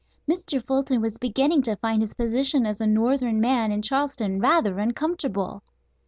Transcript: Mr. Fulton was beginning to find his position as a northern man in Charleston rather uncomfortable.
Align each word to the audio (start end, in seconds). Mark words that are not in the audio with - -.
Mr. 0.27 0.59
Fulton 0.65 0.99
was 0.99 1.19
beginning 1.19 1.61
to 1.61 1.75
find 1.75 2.01
his 2.01 2.15
position 2.15 2.65
as 2.65 2.81
a 2.81 2.87
northern 2.87 3.39
man 3.39 3.71
in 3.71 3.83
Charleston 3.83 4.39
rather 4.39 4.79
uncomfortable. 4.79 5.61